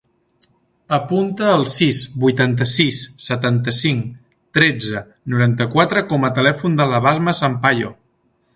[0.95, 4.07] Apunta el sis, vuitanta-sis, setanta-cinc,
[4.59, 7.95] tretze, noranta-quatre com a telèfon de la Basma Sampayo.